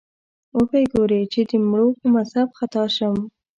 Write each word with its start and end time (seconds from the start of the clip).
وبه 0.55 0.77
یې 0.81 0.87
ګورې 0.93 1.21
چې 1.31 1.41
د 1.49 1.51
مړو 1.69 1.87
په 1.99 2.05
مذهب 2.15 2.47
خطا 2.57 2.83
شم 2.95 3.15